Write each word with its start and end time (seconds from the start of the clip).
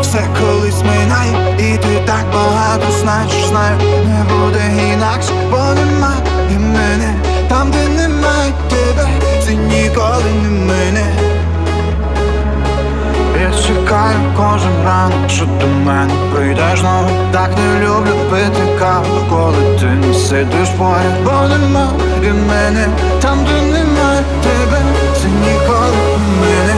все 0.00 0.28
колись 0.40 0.82
минає, 0.82 1.56
і 1.58 1.76
ти 1.76 2.02
так 2.06 2.24
багато 2.34 2.92
значиш, 3.00 3.44
знаю, 3.48 3.78
не 3.78 4.24
буде 4.34 4.92
інакше, 4.92 5.32
бо 5.50 5.56
немає 5.56 6.28
мене, 6.58 7.14
там, 7.48 7.70
де 7.70 7.88
немає 7.88 8.52
тебе, 8.68 9.08
це 9.44 9.54
ніколи 9.54 10.24
не 10.42 10.50
мине. 10.50 11.06
Я 13.40 13.50
чекаю 13.62 14.18
кожен 14.36 14.84
ранок, 14.84 15.30
що 15.30 15.44
до 15.44 15.66
мене 15.66 16.12
прийдеш 16.34 16.80
знову. 16.80 17.08
Так 17.32 17.50
не 17.58 17.86
люблю 17.86 18.12
пити 18.30 18.62
каву, 18.78 19.20
коли 19.30 19.78
ти 19.80 19.86
не 19.86 20.14
сидиш 20.14 20.68
поряд. 20.78 21.24
Бо 21.24 21.48
нема 21.48 21.92
і 22.22 22.26
мене, 22.26 22.86
там 23.20 23.38
де 23.44 23.62
немає 23.62 24.22
тебе, 24.42 24.78
це 25.16 25.28
ніколи 25.28 25.96
не 26.40 26.77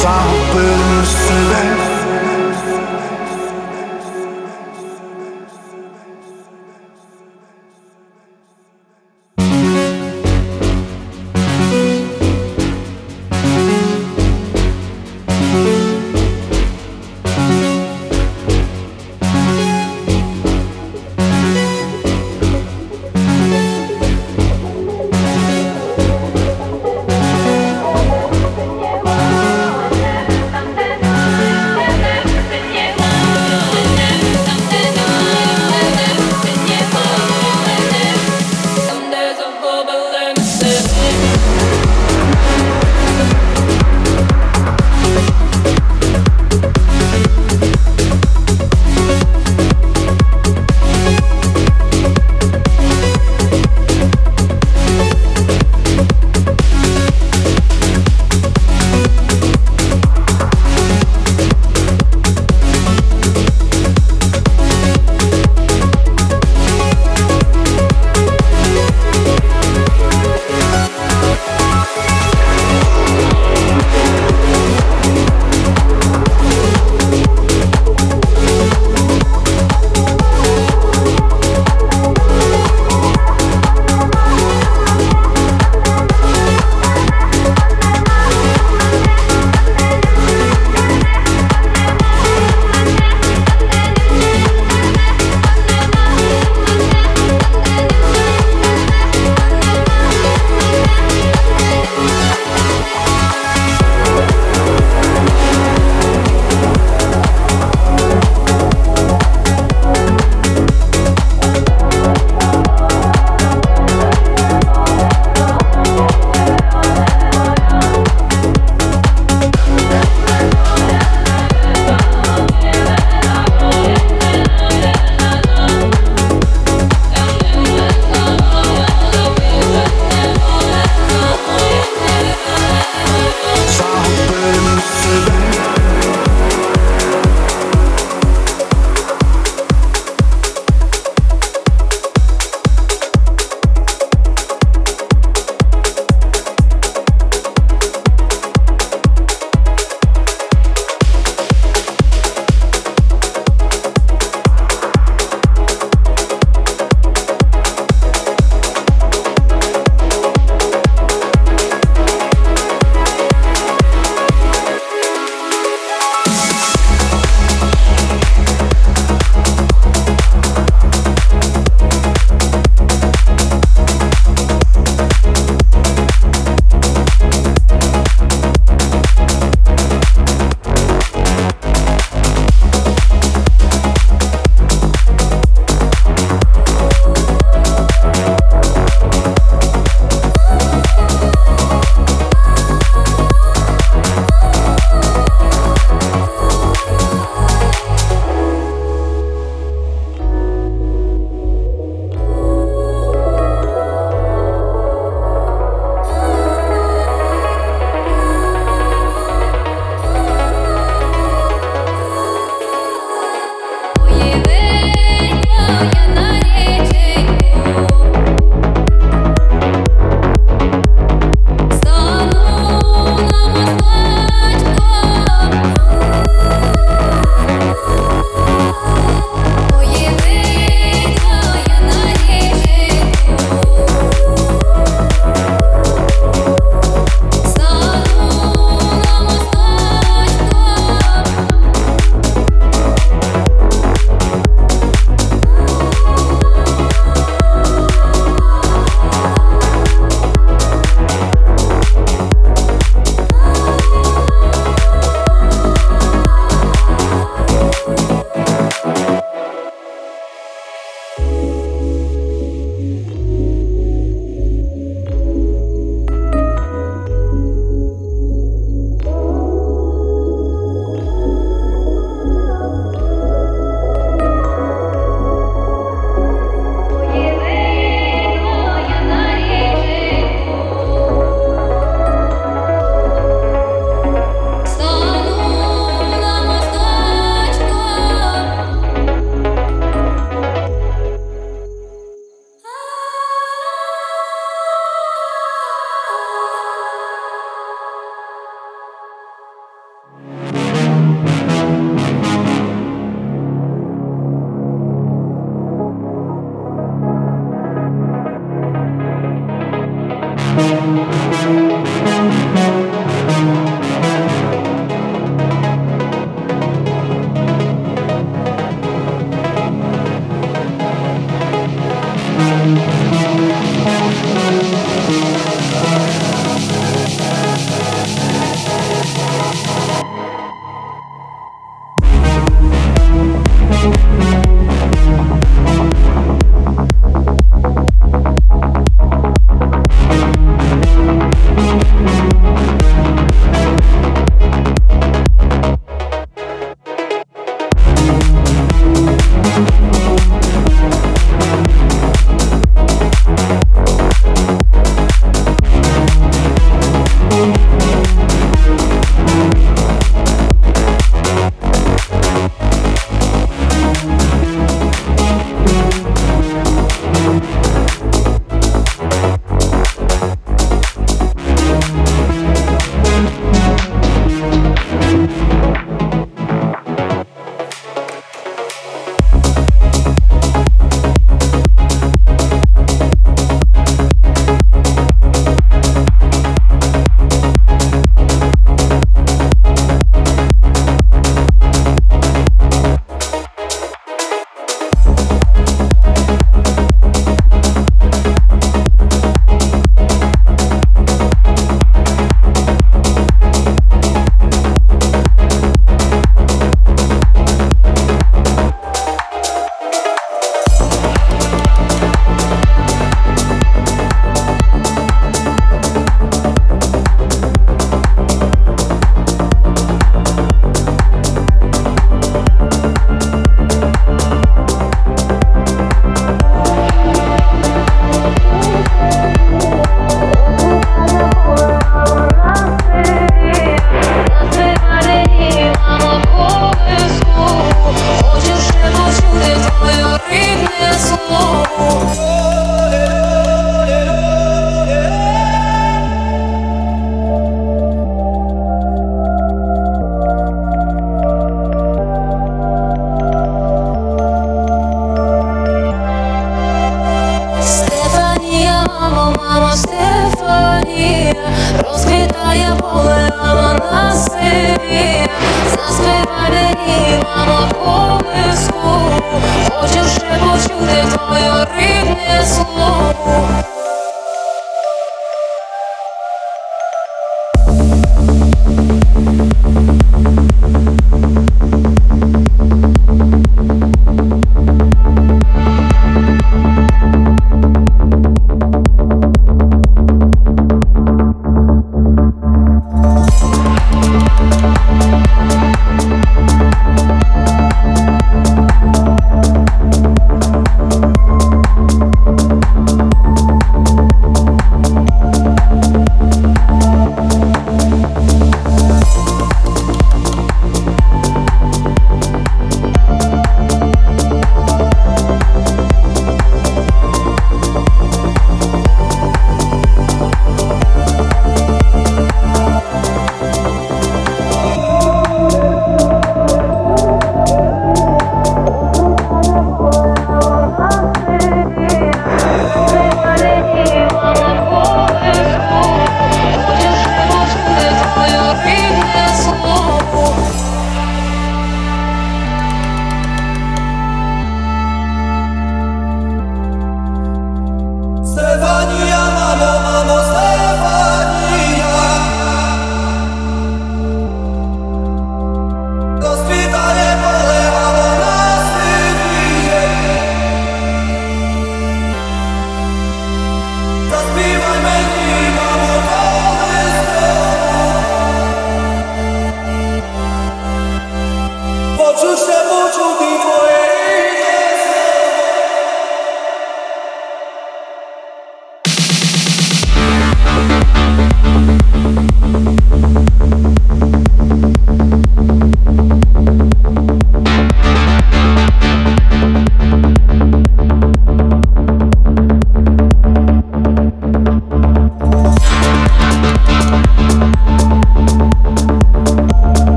Sans 0.00 0.30
peine 0.52 1.04
se 1.04 1.32
lève 1.50 1.87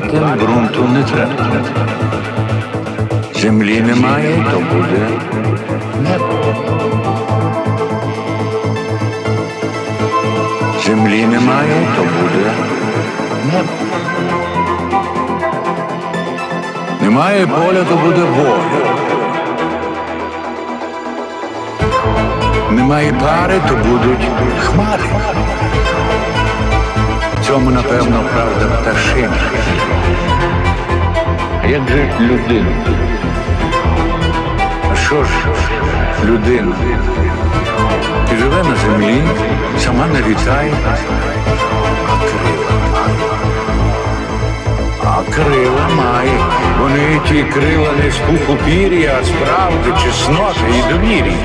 Крилатим 0.00 0.38
ґрунту 0.38 0.88
не 0.88 1.02
треба. 1.02 1.50
Землі 3.34 3.80
немає, 3.80 4.44
то 4.50 4.58
буде 4.58 5.08
небо. 6.02 6.54
Землі 10.86 11.26
немає, 11.26 11.86
то 11.96 12.02
буде 12.02 12.52
небо. 13.52 13.68
Немає 17.00 17.46
поля, 17.46 17.84
то 17.84 17.96
буде 17.96 18.22
воля. 18.22 18.60
Немає 22.70 23.12
пари, 23.12 23.60
то 23.68 23.74
будуть 23.74 24.28
хмари. 24.60 25.04
Цьому, 27.46 27.70
напевно, 27.70 28.24
правда 28.32 28.76
пташина. 28.76 29.36
А 31.62 31.66
як 31.66 31.88
же 31.88 32.12
людина? 32.20 32.70
А 34.92 34.96
що 34.96 35.24
ж 35.24 35.30
людина? 36.24 36.76
Живе 38.38 38.62
на 38.62 38.76
землі, 38.76 39.22
сама 39.78 40.06
не 40.06 40.18
літає, 40.28 40.72
а 40.84 40.96
крила 42.24 42.78
має. 42.96 43.18
А 45.04 45.32
крила 45.32 45.88
має. 45.96 46.38
Вони 46.80 47.20
ті 47.28 47.42
крила 47.42 47.90
не 48.04 48.10
з 48.10 48.16
пуху 48.16 48.58
пір'я, 48.64 49.18
а 49.20 49.24
з 49.24 49.28
правди, 49.30 50.02
чесноти 50.04 50.60
і 50.78 50.92
довір'я. 50.92 51.36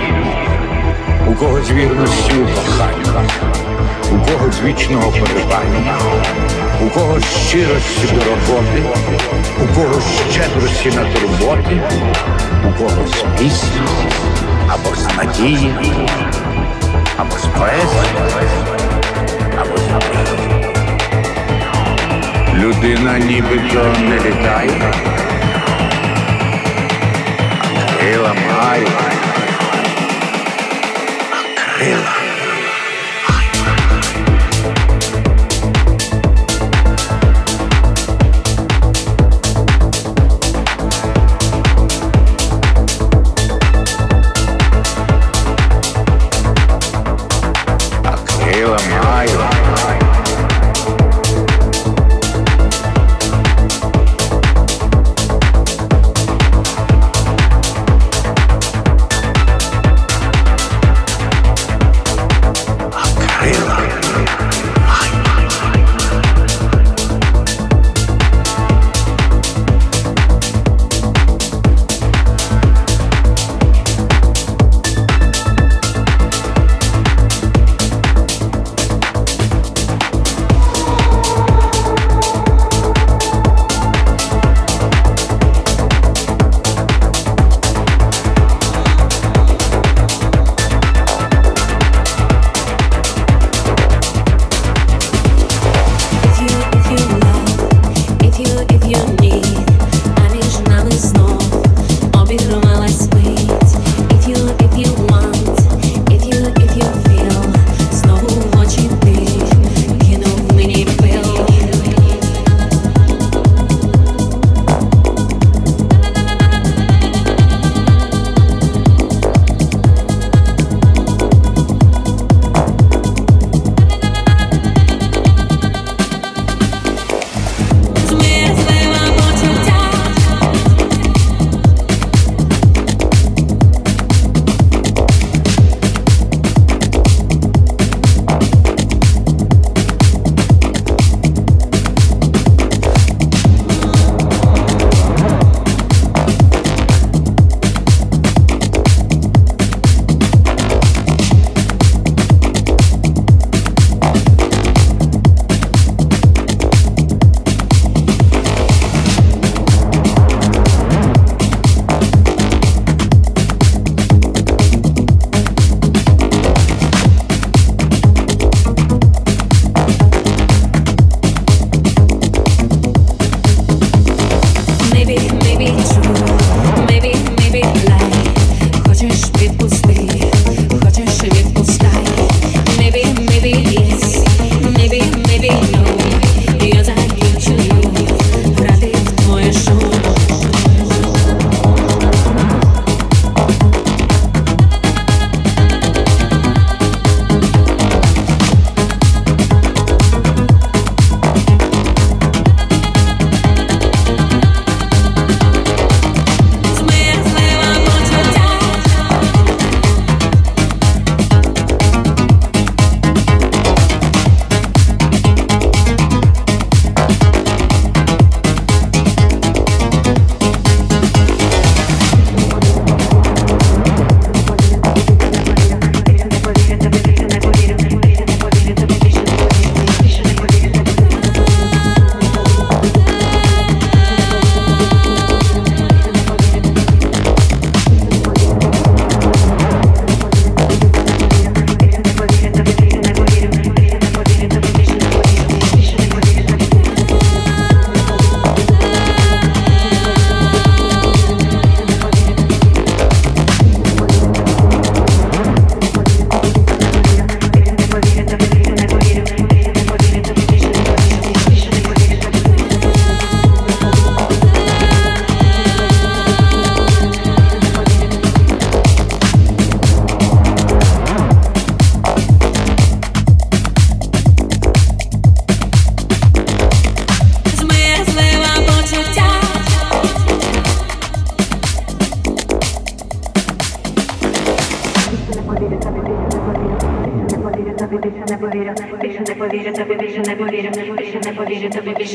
У 1.28 1.34
кого 1.34 1.62
з 1.62 1.72
вірності 1.72 2.34
у 2.34 2.46
кохання, 2.46 3.24
у 4.12 4.20
кого 4.20 4.52
з 4.52 4.62
вічного 4.62 5.12
поривання, 5.12 5.98
у 6.86 6.90
кого 6.90 7.20
щирості 7.20 8.08
до 8.16 8.20
роботи, 8.20 8.84
у 9.64 9.76
кого 9.76 10.02
щедрості 10.32 10.92
на 10.92 11.06
турботи, 11.06 11.82
у 12.68 12.72
кого 12.78 13.08
з 13.08 13.40
пісні, 13.40 13.82
або 14.68 14.96
з 14.96 15.18
надії, 15.18 15.74
або 17.18 17.38
з 17.38 17.46
поезії, 17.46 18.12
або 19.62 19.78
з 19.78 19.88
мрії. 19.90 20.66
Людина 22.56 23.20
нібито 23.20 23.94
не 24.00 24.16
літає, 24.16 24.94
а 27.74 28.00
крила 28.00 28.34
має. 28.34 28.88
Крила. 31.78 32.21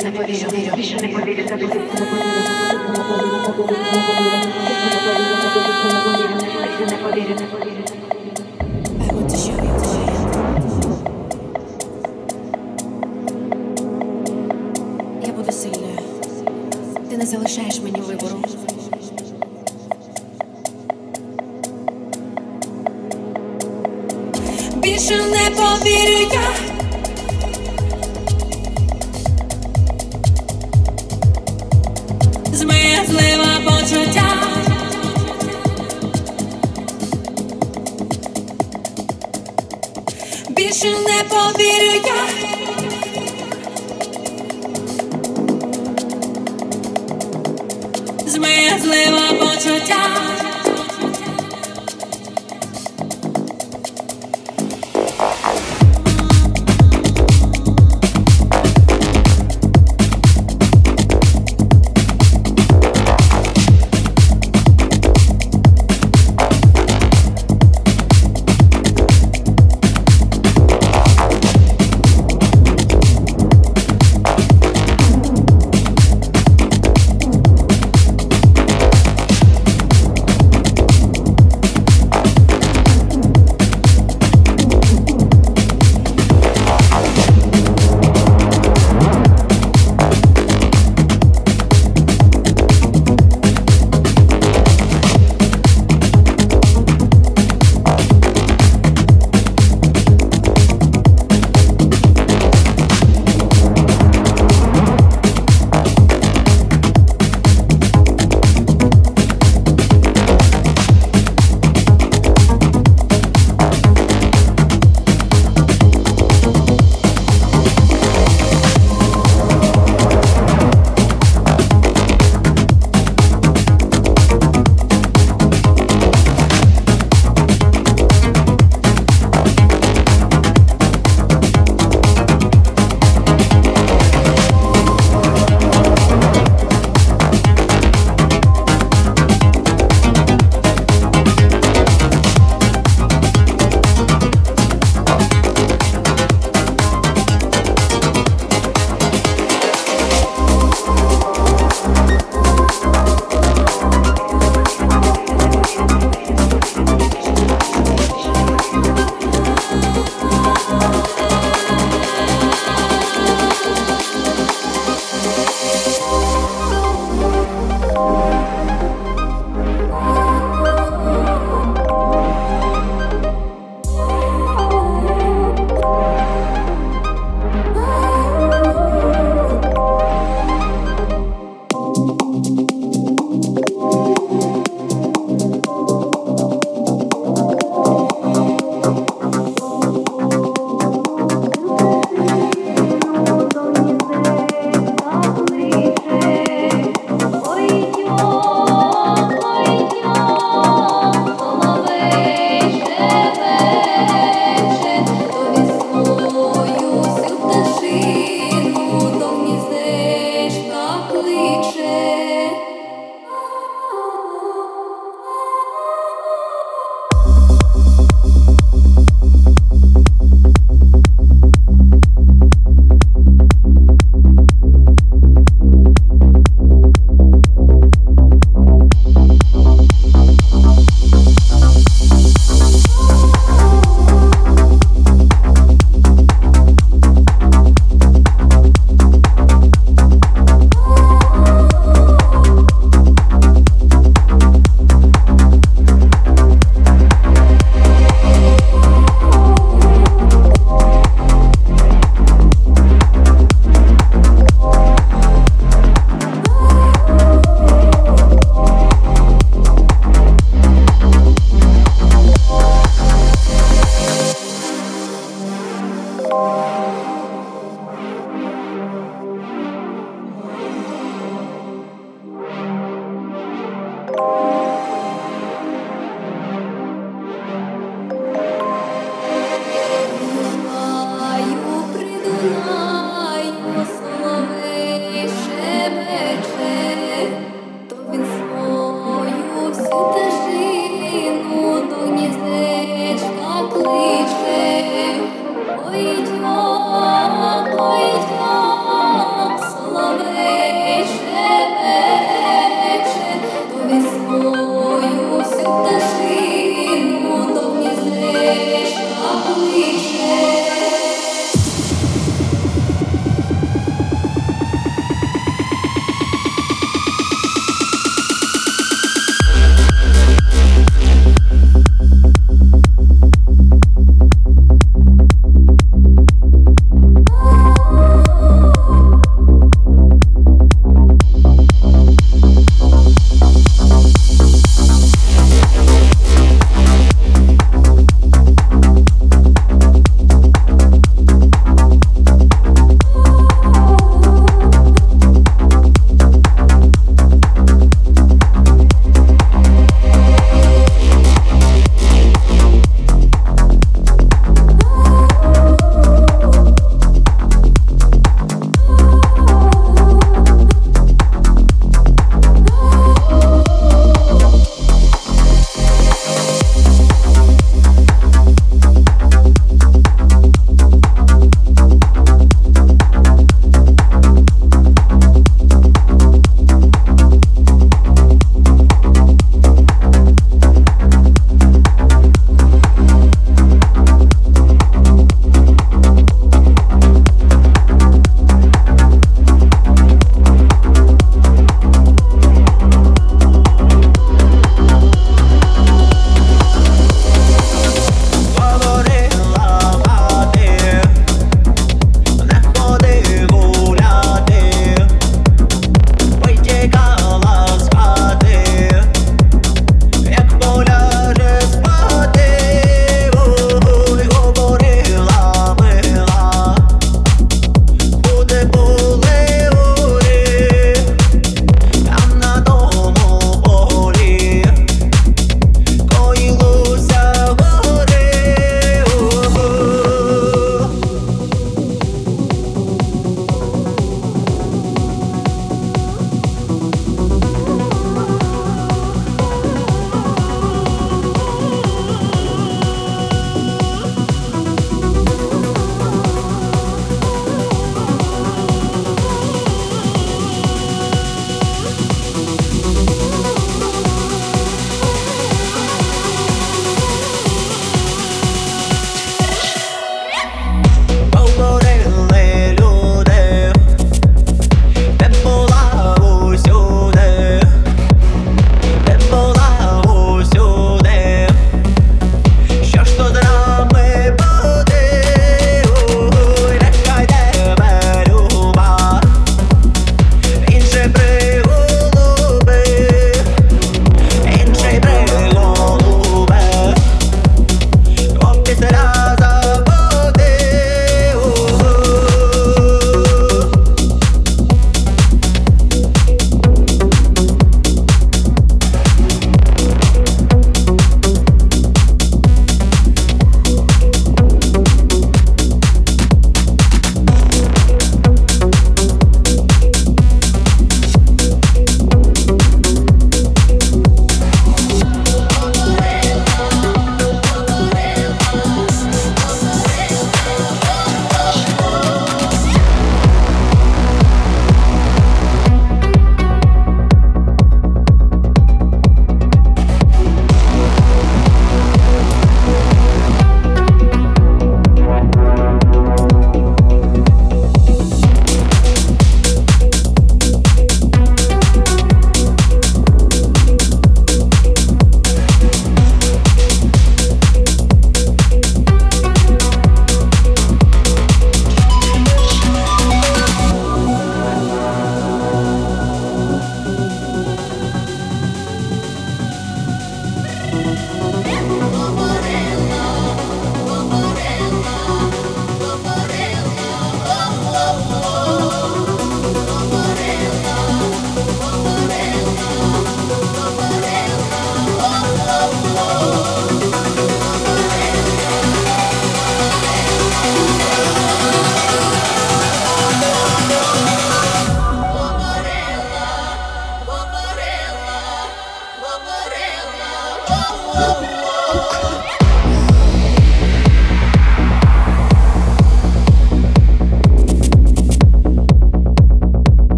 Vision, 0.00 0.50
vision, 0.50 0.76
vision. 0.76 0.99